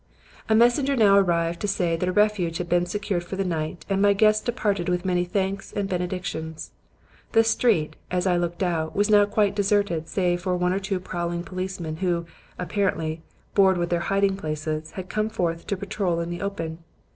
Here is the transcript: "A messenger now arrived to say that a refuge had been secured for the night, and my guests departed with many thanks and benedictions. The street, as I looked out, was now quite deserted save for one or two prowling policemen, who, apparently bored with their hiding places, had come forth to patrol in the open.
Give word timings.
"A 0.49 0.55
messenger 0.55 0.95
now 0.95 1.15
arrived 1.15 1.59
to 1.59 1.67
say 1.67 1.95
that 1.95 2.09
a 2.09 2.11
refuge 2.11 2.57
had 2.57 2.67
been 2.67 2.87
secured 2.87 3.23
for 3.23 3.35
the 3.35 3.45
night, 3.45 3.85
and 3.87 4.01
my 4.01 4.13
guests 4.13 4.41
departed 4.43 4.89
with 4.89 5.05
many 5.05 5.25
thanks 5.25 5.71
and 5.71 5.87
benedictions. 5.87 6.71
The 7.33 7.43
street, 7.43 7.95
as 8.09 8.25
I 8.25 8.35
looked 8.35 8.63
out, 8.63 8.95
was 8.95 9.11
now 9.11 9.25
quite 9.27 9.55
deserted 9.55 10.07
save 10.07 10.41
for 10.41 10.57
one 10.57 10.73
or 10.73 10.79
two 10.79 10.99
prowling 10.99 11.43
policemen, 11.43 11.97
who, 11.97 12.25
apparently 12.57 13.21
bored 13.53 13.77
with 13.77 13.91
their 13.91 13.99
hiding 14.09 14.37
places, 14.37 14.89
had 14.93 15.07
come 15.07 15.29
forth 15.29 15.67
to 15.67 15.77
patrol 15.77 16.19
in 16.19 16.31
the 16.31 16.41
open. 16.41 16.79